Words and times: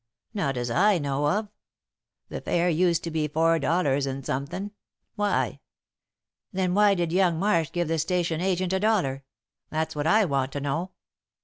"Not 0.33 0.57
as 0.57 0.71
I 0.71 0.97
know 0.97 1.27
of. 1.27 1.47
The 2.29 2.41
fare 2.41 2.69
used 2.69 3.03
to 3.03 3.11
be 3.11 3.27
four 3.27 3.59
dollars 3.59 4.07
and 4.07 4.25
somethin'. 4.25 4.71
Why?" 5.13 5.59
"Then 6.51 6.73
why 6.73 6.95
did 6.95 7.11
young 7.11 7.37
Marsh 7.37 7.71
give 7.71 7.87
the 7.87 7.99
station 7.99 8.41
agent 8.41 8.73
a 8.73 8.79
dollar? 8.79 9.23
That's 9.69 9.95
what 9.95 10.07
I 10.07 10.25
want 10.25 10.53
to 10.53 10.59
know." 10.59 10.89